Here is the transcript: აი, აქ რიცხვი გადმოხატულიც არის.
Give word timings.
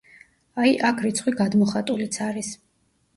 აი, 0.61 0.71
აქ 0.87 1.03
რიცხვი 1.05 1.33
გადმოხატულიც 1.41 2.17
არის. 2.29 2.51